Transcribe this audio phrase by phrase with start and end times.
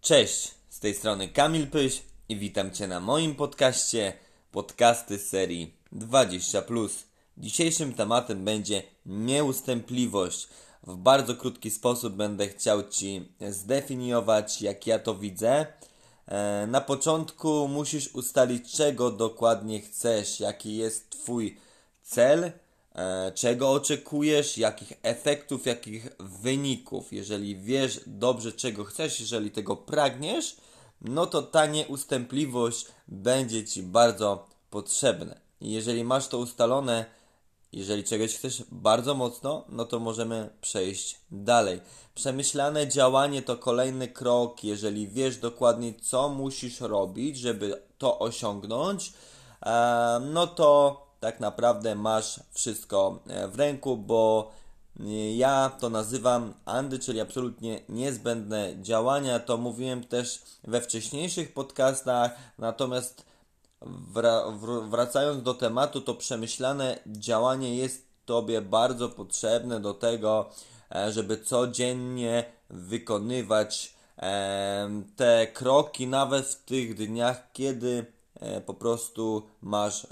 [0.00, 4.12] Cześć, z tej strony Kamil Pyś i witam Cię na moim podcaście
[4.52, 6.88] podcasty z serii 20+.
[7.38, 10.48] Dzisiejszym tematem będzie nieustępliwość.
[10.86, 15.66] W bardzo krótki sposób będę chciał Ci zdefiniować, jak ja to widzę.
[16.26, 21.56] E, na początku musisz ustalić, czego dokładnie chcesz, jaki jest Twój
[22.02, 22.52] cel,
[23.34, 27.12] czego oczekujesz, jakich efektów, jakich wyników.
[27.12, 30.56] Jeżeli wiesz dobrze, czego chcesz, jeżeli tego pragniesz,
[31.00, 35.34] no to ta nieustępliwość będzie Ci bardzo potrzebna.
[35.60, 37.04] jeżeli masz to ustalone,
[37.72, 41.80] jeżeli czegoś chcesz bardzo mocno, no to możemy przejść dalej.
[42.14, 44.64] Przemyślane działanie to kolejny krok.
[44.64, 49.12] Jeżeli wiesz dokładnie, co musisz robić, żeby to osiągnąć,
[49.62, 54.50] e, no to tak naprawdę masz wszystko e, w ręku, bo
[55.00, 59.40] e, ja to nazywam Andy, czyli absolutnie niezbędne działania.
[59.40, 63.24] To mówiłem też we wcześniejszych podcastach, natomiast
[64.90, 70.50] wracając do tematu, to przemyślane działanie jest Tobie bardzo potrzebne do tego,
[70.94, 73.94] e, żeby codziennie wykonywać
[75.16, 78.06] te kroki, nawet w tych dniach, kiedy
[78.66, 80.06] po prostu masz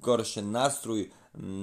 [0.00, 1.10] gorszy nastrój,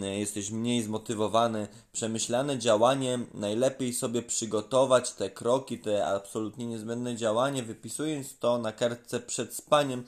[0.02, 1.68] jesteś mniej zmotywowany.
[1.92, 9.20] Przemyślane działanie, najlepiej sobie przygotować te kroki, te absolutnie niezbędne działanie, wypisując to na kartce
[9.20, 10.04] przed spaniem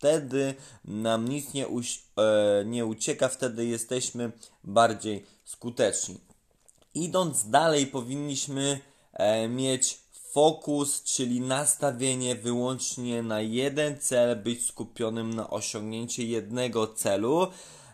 [0.00, 0.54] wtedy
[0.84, 4.32] nam nic nie, e, nie ucieka, wtedy jesteśmy
[4.64, 6.20] bardziej skuteczni.
[6.94, 8.80] Idąc dalej, powinniśmy
[9.12, 9.99] e, mieć
[10.32, 17.46] fokus, czyli nastawienie wyłącznie na jeden cel, być skupionym na osiągnięcie jednego celu.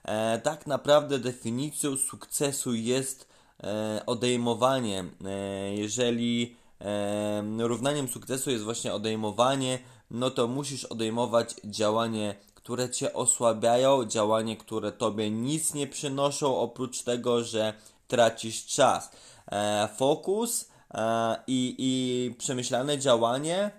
[0.05, 3.29] E, tak naprawdę definicją sukcesu jest
[3.63, 5.05] e, odejmowanie.
[5.25, 9.79] E, jeżeli e, równaniem sukcesu jest właśnie odejmowanie,
[10.11, 17.03] no to musisz odejmować działanie, które cię osłabiają, działanie, które tobie nic nie przynoszą, oprócz
[17.03, 17.73] tego, że
[18.09, 19.11] tracisz czas.
[19.53, 20.69] E, fokus
[21.47, 23.71] i, i przemyślane działanie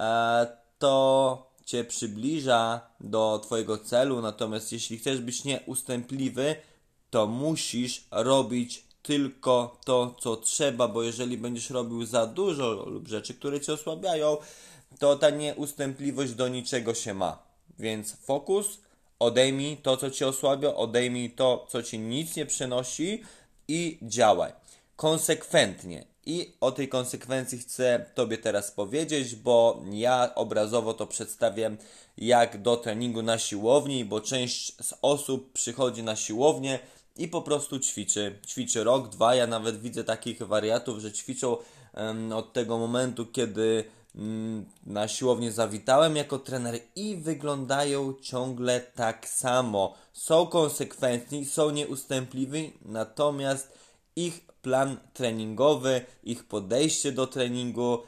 [0.00, 0.46] e,
[0.78, 6.56] to cię przybliża do twojego celu, natomiast jeśli chcesz być nieustępliwy,
[7.10, 13.34] to musisz robić tylko to, co trzeba, bo jeżeli będziesz robił za dużo lub rzeczy,
[13.34, 14.36] które cię osłabiają,
[14.98, 17.42] to ta nieustępliwość do niczego się ma.
[17.78, 18.66] Więc fokus,
[19.18, 23.22] odejmij to, co ci osłabia, odejmij to, co ci nic nie przynosi
[23.68, 24.52] i działaj.
[24.96, 26.13] Konsekwentnie.
[26.26, 31.76] I o tej konsekwencji chcę Tobie teraz powiedzieć, bo ja obrazowo to przedstawiam
[32.16, 36.78] jak do treningu na siłowni, bo część z osób przychodzi na siłownię
[37.16, 38.38] i po prostu ćwiczy.
[38.46, 39.34] Ćwiczy rok, dwa.
[39.34, 41.56] Ja nawet widzę takich wariatów, że ćwiczą
[41.96, 43.84] um, od tego momentu, kiedy
[44.16, 49.94] Mm, na siłownię zawitałem jako trener i wyglądają ciągle tak samo.
[50.12, 53.78] Są konsekwentni, są nieustępliwi, natomiast
[54.16, 57.98] ich plan treningowy, ich podejście do treningu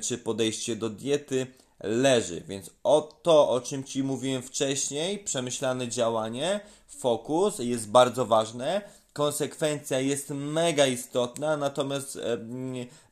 [0.00, 1.46] czy podejście do diety
[1.80, 2.40] leży.
[2.48, 8.82] Więc o to, o czym Ci mówiłem wcześniej, przemyślane działanie, fokus jest bardzo ważne.
[9.12, 12.38] Konsekwencja jest mega istotna, natomiast e,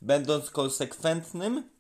[0.03, 1.75] będąc konsekwentnym,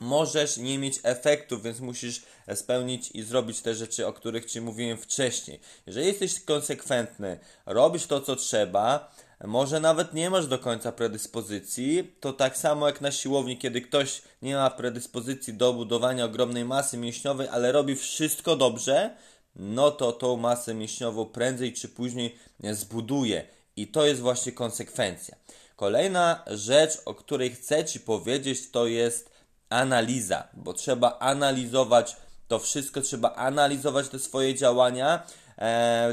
[0.00, 2.22] możesz nie mieć efektów, więc musisz
[2.54, 5.60] spełnić i zrobić te rzeczy, o których Ci mówiłem wcześniej.
[5.86, 9.14] Jeżeli jesteś konsekwentny, robisz to, co trzeba,
[9.44, 14.22] może nawet nie masz do końca predyspozycji, to tak samo jak na siłowni, kiedy ktoś
[14.42, 19.16] nie ma predyspozycji do budowania ogromnej masy mięśniowej, ale robi wszystko dobrze,
[19.56, 23.46] no to tą masę mięśniową prędzej czy później zbuduje.
[23.76, 25.36] I to jest właśnie konsekwencja.
[25.76, 29.30] Kolejna rzecz, o której chcę Ci powiedzieć, to jest
[29.68, 32.16] analiza, bo trzeba analizować
[32.48, 35.26] to wszystko, trzeba analizować te swoje działania,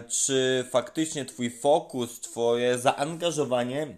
[0.10, 3.98] czy faktycznie Twój fokus, Twoje zaangażowanie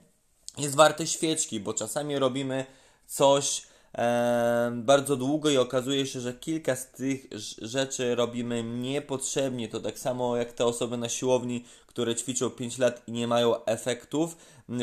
[0.57, 2.65] jest warte świeczki, bo czasami robimy
[3.07, 3.61] coś
[3.97, 7.27] e, bardzo długo i okazuje się, że kilka z tych
[7.61, 9.67] rzeczy robimy niepotrzebnie.
[9.67, 13.65] To tak samo jak te osoby na siłowni, które ćwiczą 5 lat i nie mają
[13.65, 14.37] efektów,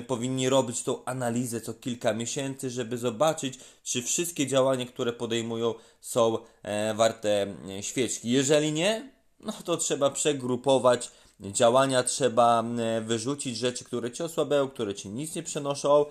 [0.07, 6.39] powinni robić tą analizę co kilka miesięcy, żeby zobaczyć, czy wszystkie działania, które podejmują, są
[6.63, 8.31] e, warte świeczki.
[8.31, 12.65] Jeżeli nie, no to trzeba przegrupować działania, trzeba
[13.03, 16.07] wyrzucić rzeczy, które cię osłabiają, które ci nic nie przynoszą,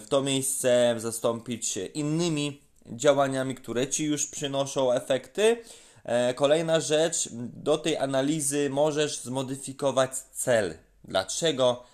[0.00, 5.62] w to miejsce zastąpić innymi działaniami, które ci już przynoszą efekty.
[6.04, 10.74] E, kolejna rzecz, do tej analizy możesz zmodyfikować cel.
[11.04, 11.86] Dlaczego e,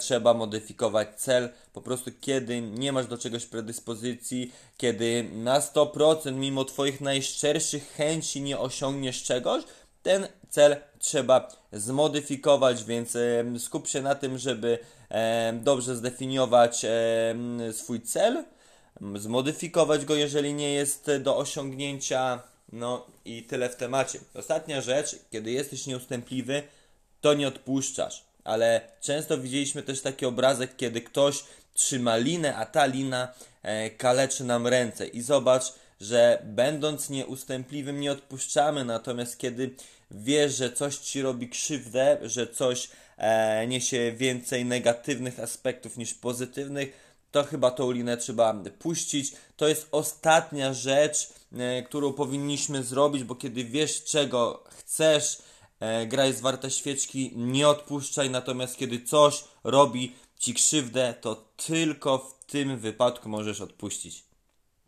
[0.00, 1.48] trzeba modyfikować cel.
[1.72, 8.42] Po prostu kiedy nie masz do czegoś predyspozycji, kiedy na 100% mimo Twoich najszczerszych chęci
[8.42, 9.64] nie osiągniesz czegoś,
[10.06, 14.78] ten cel trzeba zmodyfikować, więc e, skup się na tym, żeby
[15.08, 18.44] e, dobrze zdefiniować e, swój cel,
[19.14, 22.42] zmodyfikować go, jeżeli nie jest do osiągnięcia.
[22.72, 24.18] No i tyle w temacie.
[24.34, 26.62] Ostatnia rzecz, kiedy jesteś nieustępliwy,
[27.20, 28.24] to nie odpuszczasz.
[28.46, 31.44] Ale często widzieliśmy też taki obrazek, kiedy ktoś
[31.74, 33.28] trzyma linę, a ta lina
[33.62, 35.06] e, kaleczy nam ręce.
[35.06, 35.64] I zobacz,
[36.00, 39.74] że będąc nieustępliwym nie odpuszczamy, natomiast kiedy
[40.10, 47.06] wiesz, że coś ci robi krzywdę, że coś e, niesie więcej negatywnych aspektów niż pozytywnych,
[47.32, 49.32] to chyba tą linę trzeba puścić.
[49.56, 51.28] To jest ostatnia rzecz,
[51.58, 55.38] e, którą powinniśmy zrobić, bo kiedy wiesz, czego chcesz,
[56.06, 62.44] gra jest warta świeczki, nie odpuszczaj, natomiast kiedy coś robi ci krzywdę, to tylko w
[62.44, 64.24] tym wypadku możesz odpuścić.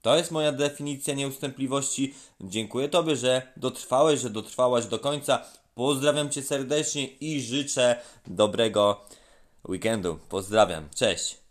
[0.03, 2.15] To jest moja definicja nieustępliwości.
[2.41, 5.45] Dziękuję Tobie, że dotrwałeś, że dotrwałaś do końca.
[5.75, 9.07] Pozdrawiam Cię serdecznie i życzę dobrego
[9.69, 10.19] weekendu.
[10.29, 10.89] Pozdrawiam.
[10.95, 11.48] Cześć.